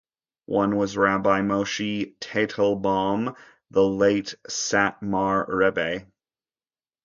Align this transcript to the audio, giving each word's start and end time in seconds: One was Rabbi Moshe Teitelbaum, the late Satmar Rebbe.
One 0.47 0.77
was 0.77 0.97
Rabbi 0.97 1.41
Moshe 1.41 2.15
Teitelbaum, 2.19 3.35
the 3.69 3.83
late 3.87 4.33
Satmar 4.49 5.45
Rebbe. 5.47 6.07